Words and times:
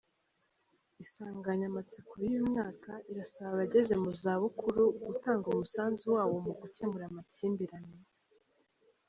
Insanganyamatsiko 1.01 2.11
y’uyu 2.21 2.43
mwaka 2.49 2.91
irasaba 3.11 3.49
abageze 3.53 3.93
mu 4.03 4.11
zabukuru 4.21 4.83
gutanga 5.05 5.45
umusanzu 5.53 6.05
wabo 6.15 6.35
mu 6.45 6.51
gukemura 6.61 7.05
amakimbirane. 7.07 7.95